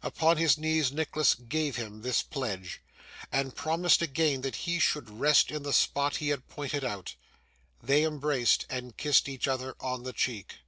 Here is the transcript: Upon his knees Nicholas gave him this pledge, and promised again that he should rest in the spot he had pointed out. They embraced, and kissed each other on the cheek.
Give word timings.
Upon 0.00 0.36
his 0.36 0.56
knees 0.58 0.92
Nicholas 0.92 1.34
gave 1.34 1.74
him 1.74 2.02
this 2.02 2.22
pledge, 2.22 2.80
and 3.32 3.56
promised 3.56 4.00
again 4.00 4.42
that 4.42 4.54
he 4.54 4.78
should 4.78 5.10
rest 5.10 5.50
in 5.50 5.64
the 5.64 5.72
spot 5.72 6.18
he 6.18 6.28
had 6.28 6.46
pointed 6.46 6.84
out. 6.84 7.16
They 7.82 8.04
embraced, 8.04 8.64
and 8.70 8.96
kissed 8.96 9.28
each 9.28 9.48
other 9.48 9.74
on 9.80 10.04
the 10.04 10.12
cheek. 10.12 10.58